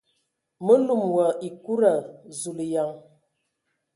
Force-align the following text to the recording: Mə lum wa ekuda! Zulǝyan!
Mə 0.65 0.73
lum 0.85 1.01
wa 1.15 1.27
ekuda! 1.47 1.93
Zulǝyan! 2.39 2.91